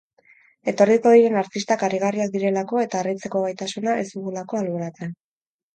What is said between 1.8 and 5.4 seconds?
harrigarriak direlako eta harritzeko gaitasuna ez dugulako alboratzen.